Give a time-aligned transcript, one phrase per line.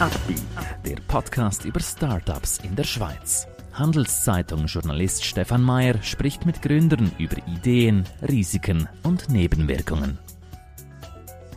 [0.00, 0.40] Upbeat,
[0.86, 3.48] der Podcast über Startups in der Schweiz.
[3.72, 10.16] Handelszeitung-Journalist Stefan Mayer spricht mit Gründern über Ideen, Risiken und Nebenwirkungen.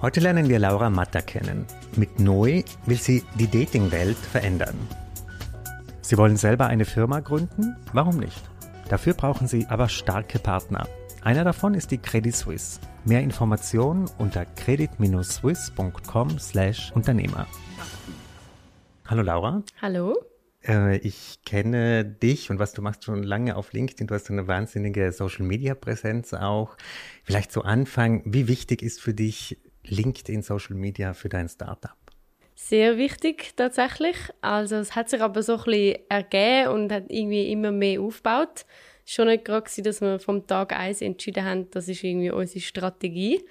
[0.01, 1.67] Heute lernen wir Laura Matter kennen.
[1.95, 4.87] Mit Neu will sie die Datingwelt verändern.
[6.01, 7.75] Sie wollen selber eine Firma gründen?
[7.93, 8.41] Warum nicht?
[8.89, 10.87] Dafür brauchen sie aber starke Partner.
[11.21, 12.79] Einer davon ist die Credit Suisse.
[13.05, 17.45] Mehr Informationen unter credit-swiss.com/Unternehmer.
[19.11, 19.61] Hallo Laura.
[19.81, 20.17] Hallo.
[20.65, 24.07] Äh, ich kenne dich und was du machst schon lange auf LinkedIn.
[24.07, 26.77] Du hast eine wahnsinnige Social Media Präsenz auch.
[27.25, 31.97] Vielleicht zu Anfang, wie wichtig ist für dich LinkedIn Social Media für dein Startup?
[32.55, 34.15] Sehr wichtig tatsächlich.
[34.39, 38.65] Also es hat sich aber so ein bisschen ergeben und hat irgendwie immer mehr aufgebaut.
[39.05, 42.61] Schon nicht gerade gewesen, dass wir vom Tag eins entschieden haben, das ist irgendwie unsere
[42.61, 43.43] Strategie.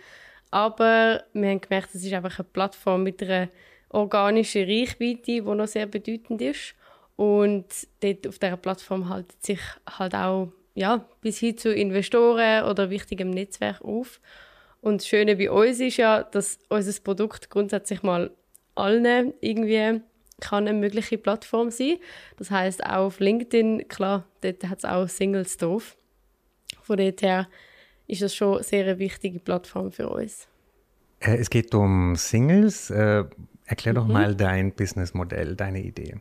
[0.51, 3.51] Aber wir haben gemerkt, es ist einfach eine Plattform mit einer
[3.91, 6.75] organischen Reichweite, die noch sehr bedeutend ist.
[7.17, 7.67] Und
[8.01, 9.61] dort auf dieser Plattform haltet sich
[9.99, 14.21] halt auch ja, bis hin zu Investoren oder wichtigem Netzwerk auf.
[14.81, 18.31] Und das Schöne bei uns ist ja, dass unser Produkt grundsätzlich mal
[18.75, 20.01] allen irgendwie
[20.41, 21.99] kann eine mögliche Plattform sein.
[22.39, 25.97] Das heißt auch auf LinkedIn, klar, dort hat es auch Singles drauf.
[26.83, 27.47] Von dort her
[28.07, 30.49] ist das schon sehr eine wichtige Plattform für uns.
[31.21, 32.91] Äh, es geht um Singles.
[33.71, 34.13] Erklär doch mhm.
[34.13, 36.17] mal dein Businessmodell, deine Idee.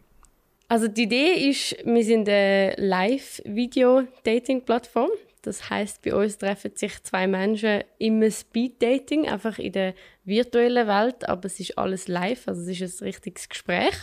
[0.68, 5.10] Also die Idee ist, wir sind eine Live-Video-Dating-Plattform.
[5.42, 11.28] Das heißt, bei uns treffen sich zwei Menschen im Speed-Dating, einfach in der virtuellen Welt,
[11.28, 13.96] aber es ist alles live, also es ist ein richtiges Gespräch.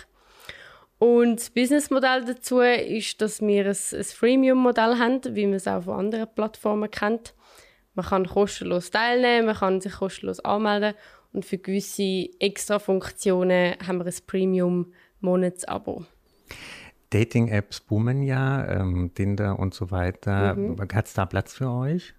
[0.99, 5.85] Und das Businessmodell dazu ist, dass wir ein, ein Freemium-Modell haben, wie man es auch
[5.85, 7.33] von anderen Plattformen kennt.
[7.95, 10.95] Man kann kostenlos teilnehmen, man kann sich kostenlos anmelden
[11.33, 16.05] und für gewisse Extra-Funktionen haben wir ein Premium-Monatsabo.
[17.11, 20.55] Dating-Apps boomen ja, ähm, Tinder und so weiter.
[20.55, 20.77] Mhm.
[20.93, 22.15] Hat es da Platz für euch?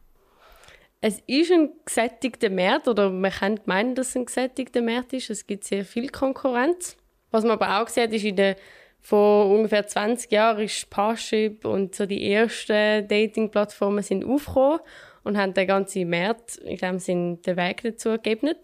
[0.99, 5.29] Es ist ein gesättigter Markt, oder man könnte meinen, dass es ein gesättigter Markt ist.
[5.29, 6.97] Es gibt sehr viel Konkurrenz.
[7.29, 8.55] Was man aber auch sieht, ist, in der,
[8.99, 14.79] vor ungefähr 20 Jahren ist Parship und so die ersten Dating-Plattformen sind aufgekommen
[15.23, 18.55] und haben den ganzen Markt, in dem Sinn, den Weg dazu gegeben.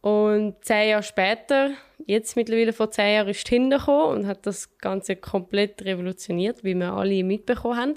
[0.00, 1.70] Und zehn Jahre später,
[2.06, 6.74] jetzt mittlerweile vor zehn Jahren, ist Tinder gekommen und hat das Ganze komplett revolutioniert, wie
[6.74, 7.94] wir alle mitbekommen haben.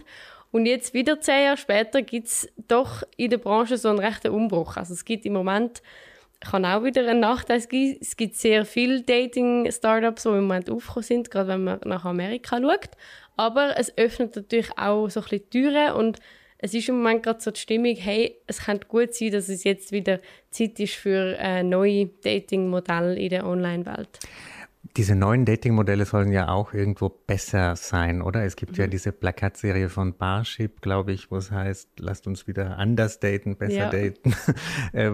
[0.52, 4.31] Und jetzt wieder zehn Jahre später gibt es doch in der Branche so einen rechten
[4.31, 4.78] Umbruch.
[4.78, 5.81] Also es gibt im Moment,
[6.41, 11.03] kann auch wieder einen Nachteil geben, es gibt sehr viele Dating-Startups, die im Moment aufgekommen
[11.03, 12.90] sind, gerade wenn man nach Amerika schaut.
[13.38, 16.20] Aber es öffnet natürlich auch so ein bisschen Türen und
[16.63, 19.66] es ist im Moment gerade so die Stimmung, hey, es könnte gut sein, dass es
[19.66, 24.19] jetzt wieder Zeit ist für ein neues Dating-Modell in der Online-Welt.
[24.96, 28.46] Diese neuen Dating-Modelle sollen ja auch irgendwo besser sein, oder?
[28.46, 28.78] Es gibt mhm.
[28.78, 33.57] ja diese Plakatserie von Barship, glaube ich, wo es heißt, lasst uns wieder anders daten,
[33.57, 33.90] besser ja.
[33.90, 34.34] daten.
[34.94, 35.12] Äh,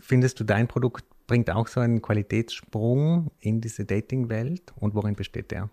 [0.00, 4.74] findest du, dein Produkt bringt auch so einen Qualitätssprung in diese Dating-Welt?
[4.78, 5.70] Und worin besteht der?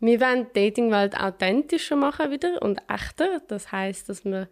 [0.00, 3.40] Wir wollen die Datingwelt authentischer machen wieder und echter.
[3.48, 4.46] Das heißt, dass man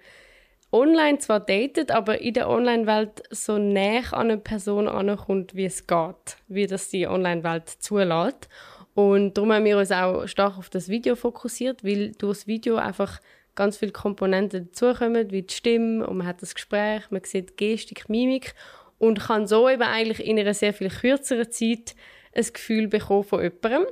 [0.72, 5.86] online zwar datet, aber in der Online-Welt so näher an eine Person ankommt, wie es
[5.86, 8.48] geht, wie das die Online-Welt zulässt.
[8.94, 12.76] Und darum haben wir uns auch stark auf das Video fokussiert, weil durch das Video
[12.76, 13.20] einfach
[13.54, 18.08] ganz viele Komponenten dazukommen, wie die Stimme, und man hat das Gespräch, man sieht Gestik,
[18.08, 18.54] Mimik
[18.98, 21.94] und kann so eben eigentlich in einer sehr viel kürzeren Zeit
[22.34, 23.86] ein Gefühl bekommen von jemandem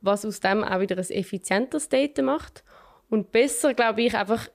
[0.00, 2.64] was aus dem auch wieder ein effizienteres Daten macht.
[3.08, 4.48] Und besser, glaube ich, einfach,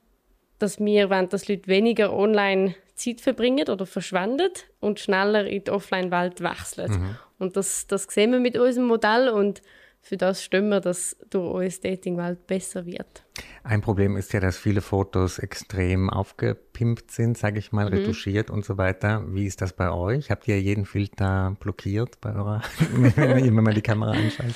[0.59, 5.71] dass wir wollen, dass Leute weniger online Zeit verbringen oder verschwenden und schneller in die
[5.71, 6.91] Offline-Welt wechseln.
[6.91, 7.15] Mhm.
[7.37, 9.61] Und das, das sehen wir mit unserem Modell und
[10.05, 13.25] für das stimmen wir, dass durch unsere Dating-Welt besser wird.
[13.63, 17.97] Ein Problem ist ja, dass viele Fotos extrem aufgepimpt sind, sage ich mal, mhm.
[17.97, 19.23] retuschiert und so weiter.
[19.29, 20.29] Wie ist das bei euch?
[20.29, 22.61] Habt ihr jeden Filter blockiert bei eurer,
[22.93, 24.55] wenn man die Kamera einschaltet?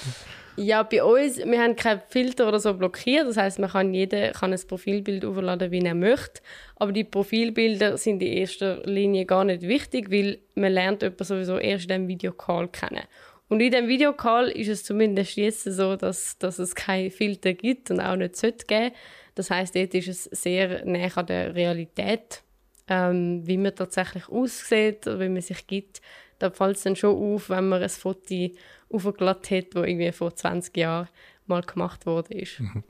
[0.61, 3.25] Ja, bei uns, wir haben keinen Filter oder so blockiert.
[3.25, 6.41] Das heißt, man kann jeder kann ein Profilbild aufladen, wie er möchte.
[6.75, 11.59] Aber die Profilbilder sind in erster Linie gar nicht wichtig, weil man lernt jemanden sowieso
[11.59, 13.05] erst in diesem Videocall kennen.
[13.47, 17.89] Und in diesem Videocall ist es zumindest jetzt so, dass, dass es keinen Filter gibt
[17.89, 18.93] und auch nicht sollte geben.
[19.35, 22.43] Das heißt, dort ist es sehr näher an der Realität,
[22.89, 26.01] ähm, wie man tatsächlich aussieht oder wie man sich gibt.
[26.37, 28.49] Da fällt es dann schon auf, wenn man ein Foto
[28.91, 31.07] aufgeladen hat, das irgendwie vor 20 Jahren
[31.45, 32.43] mal gemacht wurde.
[32.59, 32.83] Mhm.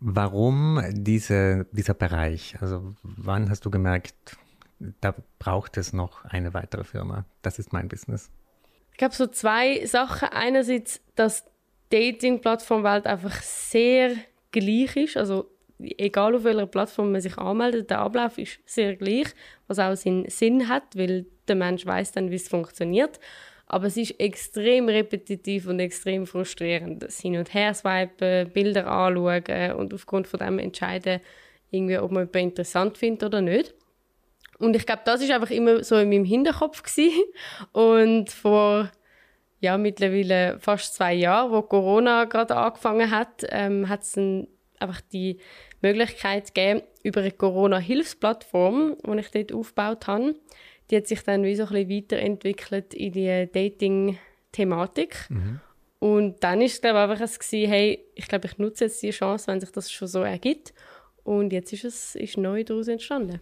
[0.00, 2.56] Warum diese, dieser Bereich?
[2.60, 4.36] Also wann hast du gemerkt,
[5.00, 7.26] da braucht es noch eine weitere Firma?
[7.42, 8.30] Das ist mein Business.
[8.92, 10.28] Ich glaube, so zwei Sachen.
[10.30, 11.44] Einerseits, dass
[11.92, 14.16] die Dating-Plattformwelt einfach sehr
[14.52, 15.16] gleich ist.
[15.16, 19.28] Also egal auf welcher Plattform man sich anmeldet, der Ablauf ist sehr gleich,
[19.66, 23.18] was auch seinen Sinn hat, weil der Mensch weiß dann, wie es funktioniert.
[23.72, 27.04] Aber es ist extrem repetitiv und extrem frustrierend.
[27.04, 31.20] Das Hin- und Her swipen, Bilder anschauen und aufgrund von dem entscheiden,
[31.70, 33.72] irgendwie, ob man jemanden interessant findet oder nicht.
[34.58, 37.22] Und ich glaube, das ist einfach immer so in meinem Hinterkopf gewesen.
[37.72, 38.90] Und vor
[39.60, 44.16] ja, mittlerweile fast zwei Jahren, wo Corona gerade angefangen hat, ähm, hat es
[44.80, 45.38] einfach die
[45.80, 50.34] Möglichkeit gegeben, über eine Corona-Hilfsplattform, die ich dort aufgebaut habe,
[50.90, 55.26] die hat sich dann wie so ein bisschen weiterentwickelt in die Dating-Thematik.
[55.28, 55.60] Mhm.
[55.98, 59.02] Und dann ist es glaube ich, einfach es gewesen, hey, ich glaube, ich nutze jetzt
[59.02, 60.72] die Chance, wenn sich das schon so ergibt.
[61.22, 63.40] Und jetzt ist es ist neu daraus entstanden.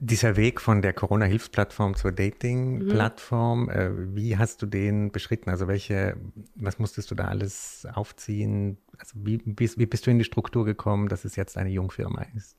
[0.00, 3.70] Dieser Weg von der Corona-Hilfsplattform zur Dating-Plattform, mhm.
[3.70, 5.50] äh, wie hast du den beschritten?
[5.50, 6.16] Also welche,
[6.54, 8.78] was musstest du da alles aufziehen?
[8.96, 12.24] Also wie, wie, wie bist du in die Struktur gekommen, dass es jetzt eine Jungfirma
[12.34, 12.56] ist?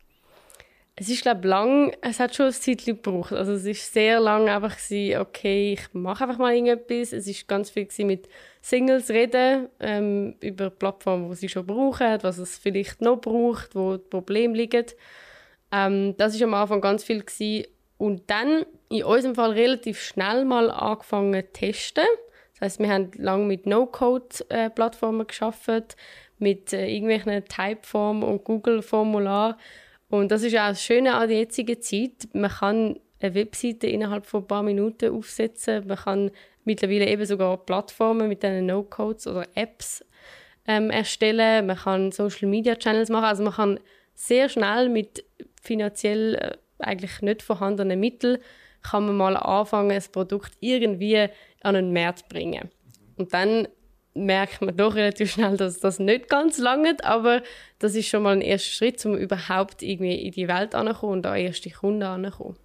[1.01, 3.31] Es ist, glaube lang, es hat schon ein Zeitchen gebraucht.
[3.31, 7.13] Also es ist sehr lang einfach gewesen, okay, ich mache einfach mal irgendetwas.
[7.13, 8.28] Es ist ganz viel mit
[8.62, 13.96] Singles reden, ähm, über Plattformen, die sie schon brauchen, was es vielleicht noch braucht, wo
[13.96, 14.88] die Probleme liegen.
[15.72, 17.66] Ähm, das ist am Anfang ganz viel gewesen.
[17.98, 22.07] Und dann in unserem Fall relativ schnell mal angefangen zu testen.
[22.56, 25.96] Das heißt, wir haben lange mit No-Code-Plattformen geschafft,
[26.40, 29.56] mit äh, irgendwelchen Typeformen und Google-Formularen
[30.09, 32.29] und das ist auch das Schöne an der jetzigen Zeit.
[32.33, 35.88] Man kann eine Webseite innerhalb von ein paar Minuten aufsetzen.
[35.88, 36.31] Man kann
[36.63, 40.03] mittlerweile eben sogar Plattformen mit diesen No-Codes oder Apps
[40.67, 41.67] ähm, erstellen.
[41.67, 43.25] Man kann Social-Media-Channels machen.
[43.25, 43.79] Also man kann
[44.15, 45.23] sehr schnell mit
[45.61, 48.39] finanziell äh, eigentlich nicht vorhandenen Mitteln
[48.81, 51.27] kann man mal anfangen, ein Produkt irgendwie
[51.62, 52.69] an den Markt zu bringen.
[53.17, 53.67] Und dann
[54.25, 57.42] merkt man doch relativ schnell, dass das nicht ganz lange, aber
[57.80, 61.25] das ist schon mal ein erster Schritt, um überhaupt irgendwie in die Welt anzukommen und
[61.25, 62.57] an erste Kunden anzukommen.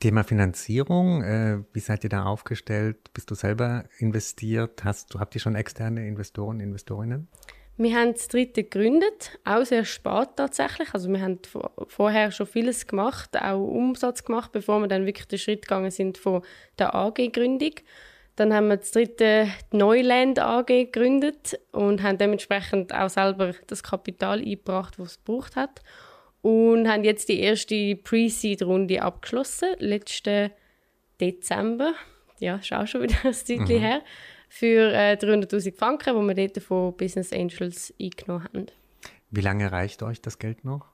[0.00, 3.12] Thema Finanzierung, äh, wie seid ihr da aufgestellt?
[3.14, 4.84] Bist du selber investiert?
[4.84, 7.28] Hast du, habt ihr schon externe Investoren, Investorinnen?
[7.76, 10.94] Wir haben das dritte gegründet, auch sehr spät tatsächlich.
[10.94, 11.40] Also wir haben
[11.88, 16.18] vorher schon vieles gemacht, auch Umsatz gemacht, bevor wir dann wirklich den Schritt gegangen sind
[16.18, 16.42] von
[16.78, 17.72] der AG-Gründung.
[18.36, 24.40] Dann haben wir das dritte Neuland AG gegründet und haben dementsprechend auch selber das Kapital
[24.40, 25.82] eingebracht, das es gebraucht hat.
[26.42, 30.50] Und haben jetzt die erste Pre-Seed-Runde abgeschlossen, letzten
[31.20, 31.94] Dezember.
[32.40, 33.80] Ja, ist auch schon wieder ein Zeitchen mhm.
[33.80, 34.02] her.
[34.48, 38.66] Für äh, 300.000 Franken, die wir dort von Business Angels eingenommen haben.
[39.30, 40.93] Wie lange reicht euch das Geld noch?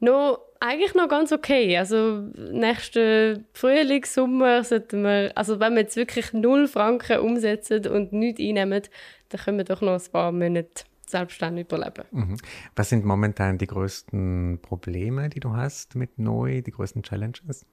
[0.00, 1.76] Noch, eigentlich noch ganz okay.
[1.76, 8.12] Also nächsten Frühling, Sommer sollten wir, also wenn wir jetzt wirklich null Franken umsetzen und
[8.12, 8.82] nichts einnehmen,
[9.28, 12.04] dann können wir doch noch ein paar Monate selbstständig überleben.
[12.10, 12.36] Mhm.
[12.76, 17.64] Was sind momentan die größten Probleme, die du hast mit Neu, die größten Challenges?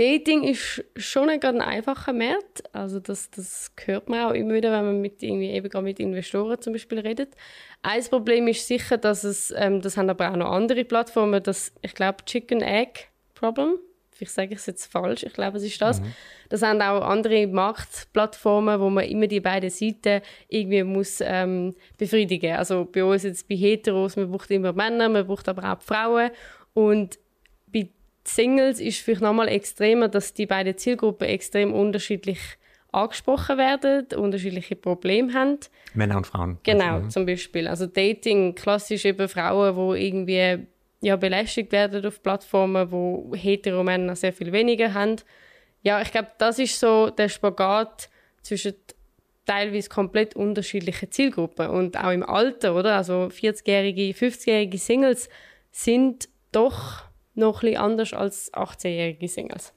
[0.00, 2.62] Dating ist schon nicht ein einfacher Markt.
[2.74, 6.58] Also das, das hört man auch immer wieder, wenn man mit, irgendwie eben mit Investoren
[6.58, 7.34] zum Beispiel redet.
[7.82, 11.74] Ein Problem ist sicher, dass es, ähm, das haben aber auch noch andere Plattformen, das,
[11.82, 13.74] ich glaube, Chicken Egg Problem,
[14.10, 16.00] vielleicht sage ich es jetzt falsch, ich glaube, es ist das.
[16.00, 16.14] Mhm.
[16.48, 22.56] Das haben auch andere Marktplattformen, wo man immer die beiden Seiten irgendwie muss ähm, befriedigen.
[22.56, 26.30] Also bei uns jetzt bei Heteros, man braucht immer Männer, man braucht aber auch Frauen
[26.72, 27.18] und
[28.34, 32.38] Singles ist vielleicht nochmal extremer, dass die beiden Zielgruppen extrem unterschiedlich
[32.92, 35.58] angesprochen werden, unterschiedliche Probleme haben.
[35.94, 36.58] Männer und Frauen.
[36.62, 37.68] Genau, also, zum Beispiel.
[37.68, 40.66] Also Dating, klassisch eben Frauen, die irgendwie
[41.00, 45.16] ja, belästigt werden auf Plattformen, wo hetero Männer sehr viel weniger haben.
[45.82, 48.10] Ja, ich glaube, das ist so der Spagat
[48.42, 48.74] zwischen
[49.46, 52.96] teilweise komplett unterschiedlichen Zielgruppen und auch im Alter, oder?
[52.96, 55.28] Also 40-jährige, 50-jährige Singles
[55.70, 59.72] sind doch noch ein anders als 18-jährige Singles.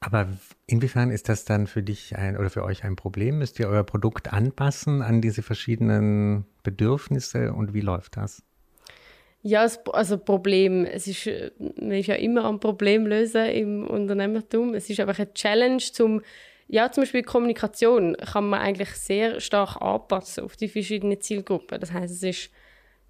[0.00, 0.28] Aber
[0.66, 3.38] inwiefern ist das dann für dich ein oder für euch ein Problem?
[3.38, 8.42] Müsst ihr euer Produkt anpassen an diese verschiedenen Bedürfnisse und wie läuft das?
[9.42, 14.74] Ja, also Problem, es ist, man ist ja immer am Problem lösen im Unternehmertum.
[14.74, 16.20] Es ist einfach eine Challenge zum,
[16.68, 21.80] ja, zum Beispiel Kommunikation kann man eigentlich sehr stark anpassen auf die verschiedenen Zielgruppen.
[21.80, 22.50] Das heißt, es ist,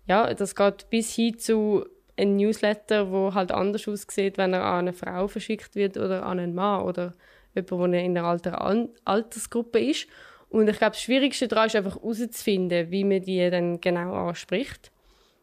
[0.06, 1.86] ja, das geht bis hin zu
[2.22, 6.38] ein Newsletter, wo halt anders aussieht, wenn er an eine Frau verschickt wird oder an
[6.38, 7.14] einen Mann oder
[7.54, 10.06] jemand, der in einer alten Altersgruppe ist.
[10.48, 14.90] Und ich glaube, das Schwierigste daran ist einfach herauszufinden, wie man die dann genau anspricht.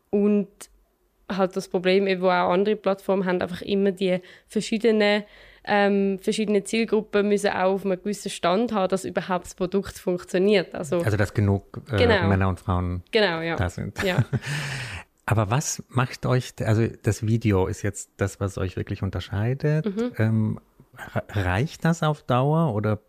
[0.09, 0.47] Und
[1.31, 5.23] halt das Problem, wo auch andere Plattformen haben, einfach immer die verschiedenen
[5.65, 10.73] ähm, verschiedene Zielgruppen müssen auch auf einem gewissen Stand haben, dass überhaupt das Produkt funktioniert.
[10.73, 12.27] Also, also dass genug äh, genau.
[12.27, 13.55] Männer und Frauen genau, ja.
[13.55, 14.01] da sind.
[14.03, 14.25] Ja.
[15.29, 19.85] Aber was macht euch, also das Video ist jetzt das, was euch wirklich unterscheidet.
[19.85, 20.11] Mhm.
[20.17, 20.59] Ähm,
[21.29, 22.99] reicht das auf Dauer oder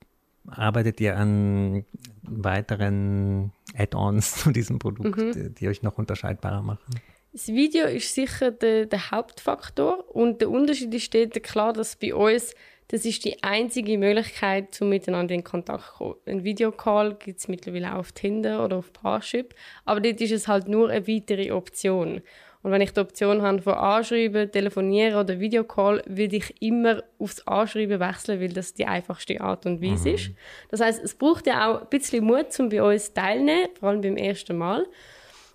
[0.47, 1.87] arbeitet ihr an
[2.21, 5.55] weiteren Add-ons zu diesem Produkt, mhm.
[5.55, 7.00] die euch noch unterscheidbarer machen?
[7.33, 12.55] Das Video ist sicher der, der Hauptfaktor und der Unterschied ist klar, dass bei uns
[12.91, 16.15] das ist die einzige Möglichkeit, um miteinander in Kontakt zu kommen.
[16.27, 19.55] Ein Videocall gibt es mittlerweile auch auf Tinder oder auf Parship,
[19.85, 22.21] aber dort ist es halt nur eine weitere Option.
[22.63, 27.47] Und wenn ich die Option habe von Anschreiben, Telefonieren oder Videocall, würde ich immer aufs
[27.47, 30.15] Anschreiben wechseln, weil das die einfachste Art und Weise mhm.
[30.17, 30.31] ist.
[30.69, 34.01] Das heißt, es braucht ja auch ein bisschen Mut, um bei uns teilzunehmen, vor allem
[34.01, 34.85] beim ersten Mal.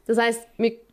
[0.07, 0.47] Das heißt,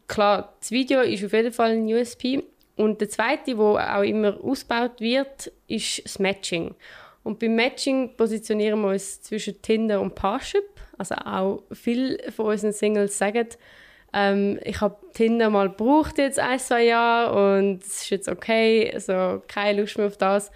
[0.08, 2.42] klar, das Video ist auf jeden Fall ein USP.
[2.76, 6.74] Und der zweite, wo auch immer ausgebaut wird, ist das Matching.
[7.22, 10.64] Und beim Matching positionieren wir uns zwischen Tinder und Parship.
[10.98, 13.48] Also auch viele von unseren Singles sagen,
[14.12, 18.90] ähm, ich habe Tinder mal gebraucht jetzt ein, zwei Jahre und es ist jetzt okay,
[18.92, 20.50] also keine Lust mehr auf das.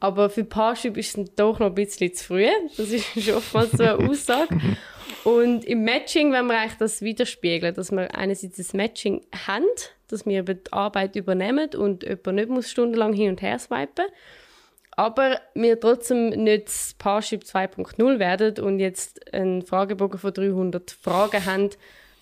[0.00, 2.48] Aber für Parship ist es doch noch ein bisschen zu früh.
[2.76, 4.58] Das ist oftmals so eine Aussage.
[5.24, 9.66] Und im Matching wenn wir eigentlich das widerspiegeln, dass wir einerseits das Matching haben,
[10.08, 14.06] dass wir die Arbeit übernehmen und jemand nicht muss stundenlang hin und her swipen
[14.96, 21.44] aber wir trotzdem nicht das Parship 2.0 werden und jetzt einen Fragebogen von 300 Fragen
[21.44, 21.70] haben,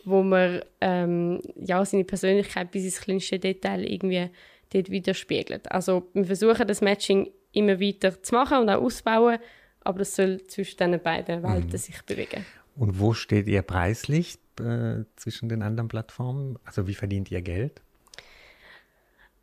[0.04, 4.30] wo man ähm, ja, seine Persönlichkeit bis ins kleinste Detail irgendwie
[4.72, 5.70] dort widerspiegelt.
[5.70, 9.38] Also wir versuchen das Matching immer weiter zu machen und auch auszubauen,
[9.82, 11.76] aber das soll zwischen diesen beiden Welten mhm.
[11.76, 12.46] sich bewegen.
[12.80, 16.58] Und wo steht ihr preislich äh, zwischen den anderen Plattformen?
[16.64, 17.82] Also wie verdient ihr Geld?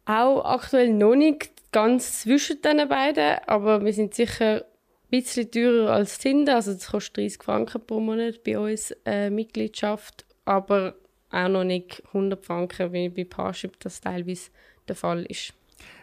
[0.06, 5.92] Auch aktuell noch nicht ganz zwischen den beiden, aber wir sind sicher ein bisschen teurer
[5.92, 6.56] als Tinder.
[6.56, 10.96] Also das kostet 30 Franken pro Monat bei uns äh, Mitgliedschaft, aber
[11.30, 14.50] auch noch nicht 100 Franken, wie bei Parship das teilweise
[14.88, 15.54] der Fall ist.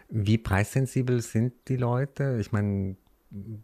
[0.07, 2.37] Wie preissensibel sind die Leute?
[2.39, 2.95] Ich meine,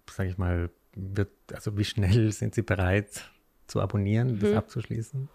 [0.09, 3.31] sage ich mal, wird, also wie schnell sind sie bereit,
[3.71, 4.57] zu abonnieren, das mhm.
[4.57, 5.29] abzuschließen?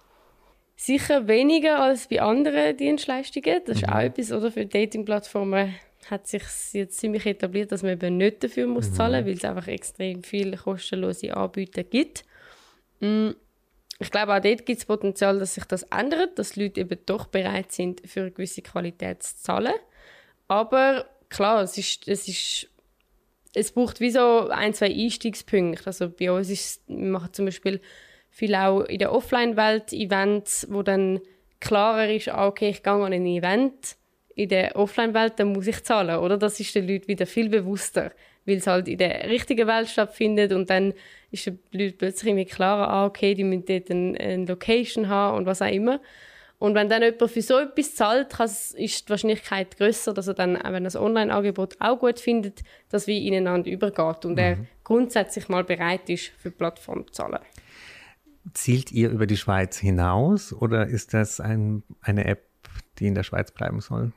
[0.76, 3.60] Sicher weniger als bei anderen Dienstleistungen.
[3.64, 3.92] Das ist mhm.
[3.92, 4.52] auch etwas, oder?
[4.52, 5.74] Für Dating-Plattformen
[6.10, 8.94] hat sich jetzt ziemlich etabliert, dass man eben nicht dafür muss mhm.
[8.94, 12.24] zahlen muss, weil es einfach extrem viele kostenlose Anbieter gibt.
[13.00, 13.30] Mm,
[13.98, 17.26] ich glaube, auch dort gibt es Potenzial, dass sich das ändert, dass Leute eben doch
[17.26, 19.74] bereit sind, für eine gewisse Qualität zu zahlen.
[20.46, 22.68] Aber klar, es ist, es ist
[23.56, 25.86] es braucht wie so ein, zwei Einstiegspunkte.
[25.86, 27.80] Also bei uns ist wir machen zum Beispiel
[28.36, 31.20] viel auch in der Offline-Welt Events, wo dann
[31.58, 33.96] klarer ist, ah, okay, ich gehe an ein Event.
[34.34, 36.36] In der Offline-Welt, dann muss ich zahlen, oder?
[36.36, 38.12] Das ist den Leuten wieder viel bewusster,
[38.44, 40.92] weil es halt in der richtigen Welt stattfindet und dann
[41.30, 45.38] ist den Leuten plötzlich irgendwie klarer, ah, okay, die müssen dort eine, eine Location haben
[45.38, 45.98] und was auch immer.
[46.58, 50.56] Und wenn dann jemand für so etwas zahlt, ist die Wahrscheinlichkeit größer, dass er dann,
[50.62, 54.38] wenn er das Online-Angebot auch gut findet, dass wie ineinander übergeht und mhm.
[54.38, 57.40] er grundsätzlich mal bereit ist, für die Plattform zu zahlen.
[58.54, 62.44] Zielt ihr über die Schweiz hinaus oder ist das ein, eine App,
[62.98, 64.12] die in der Schweiz bleiben soll?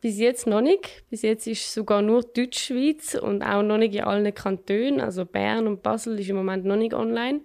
[0.00, 1.04] Bis jetzt noch nicht.
[1.10, 5.00] Bis jetzt ist sogar nur Deutschschweiz und auch noch nicht in allen Kantonen.
[5.00, 7.42] Also Bern und Basel ist im Moment noch nicht online.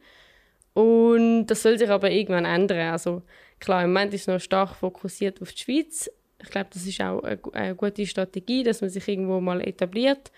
[0.73, 2.91] Und das soll sich aber irgendwann ändern.
[2.91, 3.21] Also
[3.59, 6.09] klar, im Moment ist es noch stark fokussiert auf die Schweiz.
[6.41, 10.31] Ich glaube, das ist auch eine, eine gute Strategie, dass man sich irgendwo mal etabliert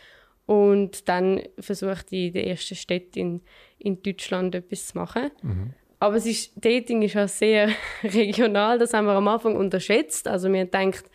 [0.49, 3.41] und dann versucht in den ersten Städten in,
[3.77, 5.29] in Deutschland etwas zu machen.
[5.43, 5.73] Mhm.
[5.99, 7.69] Aber es ist, Dating ist auch sehr
[8.03, 10.27] regional, das haben wir am Anfang unterschätzt.
[10.27, 11.05] Also wir haben gedacht,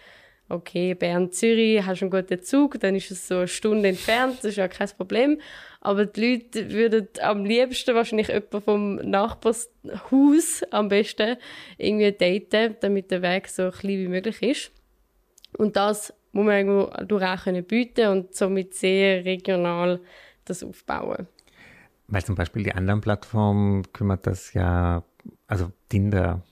[0.49, 4.53] okay, Bern-Zürich, hast du einen guten Zug, dann ist es so eine Stunde entfernt, das
[4.53, 5.41] ist ja kein Problem.
[5.81, 11.38] Aber die Leute würden am liebsten wahrscheinlich jemanden vom Nachbarshaus am besten
[11.76, 14.71] irgendwie daten, damit der Weg so klein wie möglich ist.
[15.59, 20.00] Und das muss man irgendwo durch auch können bieten und somit sehr regional
[20.45, 21.29] das aufbauen.
[22.09, 25.05] Weil zum Beispiel die anderen Plattformen kümmert das ja,
[25.47, 26.43] also Tinder,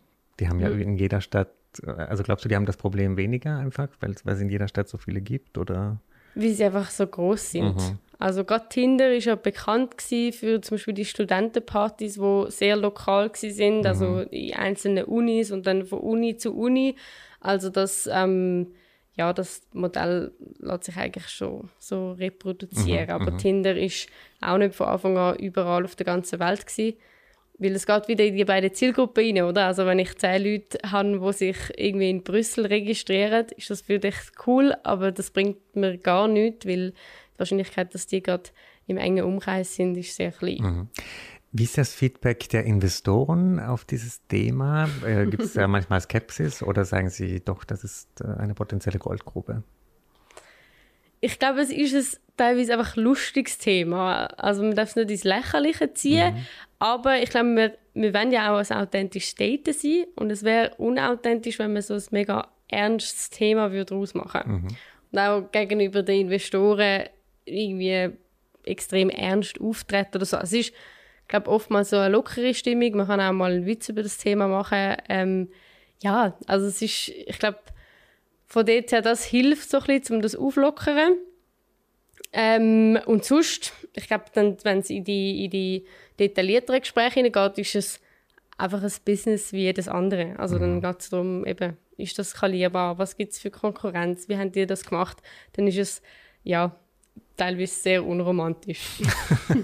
[0.40, 0.80] die haben ja mhm.
[0.80, 1.50] in jeder Stadt,
[1.84, 4.88] also glaubst du, die haben das Problem weniger einfach, weil, weil es in jeder Stadt
[4.88, 6.00] so viele gibt oder?
[6.34, 7.76] Wie sie einfach so groß sind.
[7.76, 7.98] Mhm.
[8.18, 13.80] Also gerade Tinder ist ja bekannt für zum Beispiel die Studentenpartys, wo sehr lokal sind,
[13.80, 13.86] mhm.
[13.86, 16.94] also in einzelnen Unis und dann von Uni zu Uni.
[17.40, 18.68] Also das ähm,
[19.14, 23.06] ja, das Modell lässt sich eigentlich schon so reproduzieren.
[23.06, 23.38] Mhm, Aber mhm.
[23.38, 24.08] Tinder ist
[24.40, 26.96] auch nicht von Anfang an überall auf der ganzen Welt gewesen.
[27.58, 29.66] Weil es geht wieder in die beiden Zielgruppen rein, oder?
[29.66, 33.98] Also wenn ich zehn Leute habe, die sich irgendwie in Brüssel registrieren, ist das für
[33.98, 34.16] dich
[34.46, 38.50] cool, aber das bringt mir gar nichts, weil die Wahrscheinlichkeit, dass die gerade
[38.86, 40.58] im engen Umkreis sind, ist sehr klein.
[40.60, 40.88] Mhm.
[41.54, 44.88] Wie ist das Feedback der Investoren auf dieses Thema?
[45.06, 48.98] Äh, Gibt es da manchmal Skepsis oder sagen sie doch, das ist äh, eine potenzielle
[48.98, 49.62] Goldgrube?
[51.20, 54.26] Ich glaube, es ist ein teilweise einfach ein lustiges Thema.
[54.38, 56.46] Also man darf es nicht ins Lächerliche ziehen, mhm.
[56.78, 60.74] aber ich glaube, wir, wir wollen ja auch ein authentisches Daten sein und es wäre
[60.78, 64.62] unauthentisch, wenn man so ein mega ernstes Thema daraus machen würde.
[64.62, 64.68] Mhm.
[65.12, 67.04] Und auch gegenüber den Investoren
[67.44, 68.10] irgendwie
[68.64, 70.38] extrem ernst auftreten oder so.
[70.38, 70.72] Es ist
[71.28, 72.96] glaube oftmals so eine lockere Stimmung.
[72.96, 74.96] Man kann auch mal einen Witz über das Thema machen.
[75.08, 75.48] Ähm,
[76.02, 77.58] ja, also es ist, ich glaube,
[78.46, 81.16] von dort her, das hilft so ein bisschen, um das auflockern.
[82.32, 85.86] Ähm, und sonst, ich glaube, wenn es in die, in die
[86.18, 88.00] detaillierteren Gespräche hineingeht, ist es
[88.58, 90.38] einfach ein Business wie jedes andere.
[90.38, 90.80] Also dann mhm.
[90.80, 92.98] geht es darum, eben, ist das skalierbar?
[92.98, 94.28] Was gibt es für Konkurrenz?
[94.28, 95.18] Wie haben die das gemacht?
[95.54, 96.02] Dann ist es,
[96.42, 96.76] ja,
[97.36, 99.02] teilweise sehr unromantisch.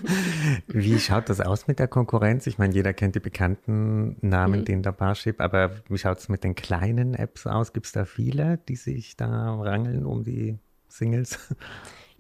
[0.69, 2.47] wie schaut das aus mit der Konkurrenz?
[2.47, 4.65] Ich meine, jeder kennt die bekannten Namen, mhm.
[4.65, 7.73] den der Barship, aber wie schaut es mit den kleinen Apps aus?
[7.73, 11.39] Gibt es da viele, die sich da rangeln um die Singles?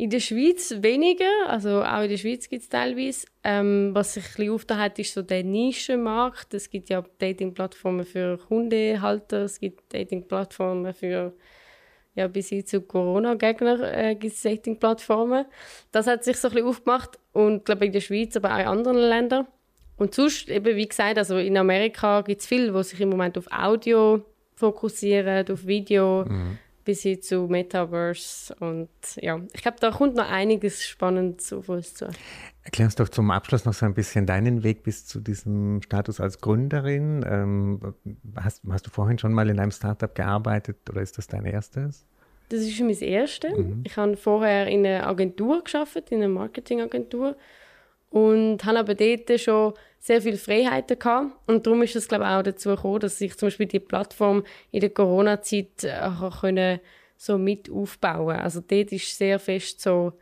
[0.00, 3.26] In der Schweiz weniger, also auch in der Schweiz gibt es teilweise.
[3.42, 6.54] Ähm, was sich ein bisschen aufgetan hat, ist so der Nischenmarkt.
[6.54, 11.32] Es gibt ja Dating-Plattformen für Hundehalter, es gibt Dating-Plattformen für
[12.18, 14.16] ja, bis hin zu Corona-Gegner äh.
[15.92, 18.66] Das hat sich so ein bisschen aufgemacht und glaube in der Schweiz, aber auch in
[18.66, 19.46] anderen Ländern.
[19.96, 23.38] Und sonst, eben wie gesagt, also in Amerika gibt es viele, die sich im Moment
[23.38, 24.24] auf Audio
[24.56, 26.58] fokussieren, auf Video, mhm.
[26.88, 28.54] Bis hin zu Metaverse.
[28.60, 32.08] Und ja, ich glaube, da kommt noch einiges Spannendes auf uns zu.
[32.62, 36.18] Erklär uns doch zum Abschluss noch so ein bisschen deinen Weg bis zu diesem Status
[36.18, 37.22] als Gründerin.
[37.28, 37.94] Ähm,
[38.36, 42.06] hast, hast, du vorhin schon mal in einem Startup gearbeitet oder ist das dein erstes?
[42.48, 43.58] Das ist mein erstes.
[43.58, 43.82] Mhm.
[43.84, 47.36] Ich habe vorher in einer Agentur geschafft, in einer Marketingagentur
[48.08, 51.32] und habe aber dort schon sehr viele Freiheiten gehabt.
[51.46, 54.44] Und darum ist es glaube ich auch dazu gekommen, dass ich zum Beispiel die Plattform
[54.70, 56.78] in der Corona-Zeit äh,
[57.16, 58.36] so mit aufbauen.
[58.36, 60.12] Also dort ist sehr fest so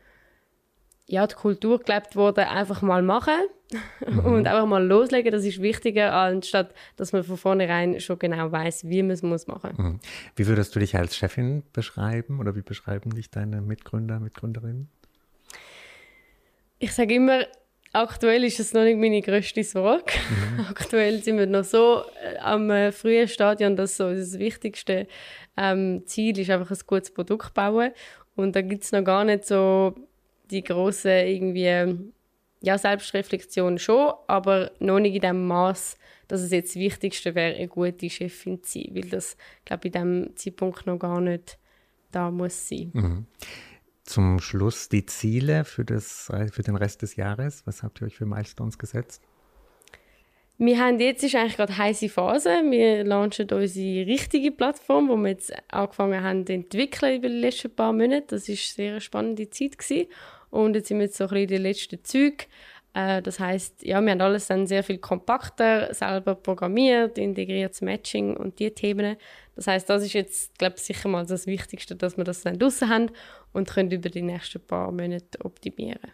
[1.09, 3.35] ja, die Kultur gelebt wurde, einfach mal machen
[4.07, 4.19] mhm.
[4.21, 5.31] und einfach mal loslegen.
[5.31, 9.47] Das ist wichtiger, anstatt dass man von vornherein schon genau weiß, wie man es muss
[9.47, 9.75] machen.
[9.77, 10.01] Mhm.
[10.35, 14.89] Wie würdest du dich als Chefin beschreiben oder wie beschreiben dich deine Mitgründer, Mitgründerinnen?
[16.79, 17.47] Ich sage immer,
[17.97, 20.13] aktuell ist es noch nicht meine größte Sorge.
[20.31, 20.67] Mhm.
[20.69, 25.07] Aktuell sind wir noch so äh, am äh, frühen Stadion, dass so das wichtigste
[25.57, 27.93] ähm, Ziel ist einfach ein gutes Produkt bauen.
[28.35, 29.95] Und da gibt es noch gar nicht so
[30.51, 32.13] die große irgendwie
[32.63, 35.97] ja Selbstreflexion schon, aber noch nicht in dem Maß,
[36.29, 39.95] dass es jetzt das Wichtigste wäre, eine gute Chefin zu sein, weil das glaube ich
[39.95, 41.59] in diesem Zeitpunkt noch gar nicht
[42.11, 42.91] da muss sein.
[42.93, 43.27] Mhm.
[44.07, 47.67] Zum Schluss die Ziele für, das, für den Rest des Jahres.
[47.67, 49.23] Was habt ihr euch für Milestones gesetzt?
[50.59, 52.49] Wir haben jetzt ist eigentlich gerade heiße Phase.
[52.71, 57.75] Wir launchen unsere richtige Plattform, die wir jetzt angefangen haben zu entwickeln über die letzten
[57.75, 58.25] paar Monate.
[58.29, 60.09] Das ist eine sehr spannende Zeit gewesen.
[60.49, 62.39] Und jetzt sind wir jetzt so ein bisschen in den letzten Zügen.
[62.97, 68.35] Äh, das heißt, ja, wir haben alles dann sehr viel kompakter selber programmiert, integriertes Matching
[68.35, 69.17] und die Themen.
[69.55, 72.59] Das heißt, das ist jetzt, glaube ich, sicher mal das Wichtigste, dass wir das dann
[72.59, 73.11] draussen haben
[73.53, 76.11] und können über die nächsten paar Monate optimieren.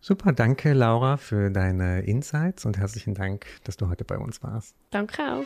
[0.00, 4.76] Super, danke Laura für deine Insights und herzlichen Dank, dass du heute bei uns warst.
[4.90, 5.44] Danke auch.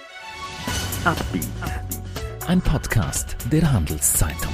[2.47, 4.53] Ein Podcast der Handelszeitung.